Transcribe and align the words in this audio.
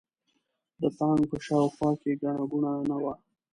د 0.81 0.83
تانک 0.97 1.21
په 1.31 1.37
شا 1.45 1.57
او 1.63 1.69
خوا 1.75 1.89
کې 2.01 2.19
ګڼه 2.21 2.43
ګوڼه 2.51 2.71
نه 2.89 2.97
وه. 3.03 3.13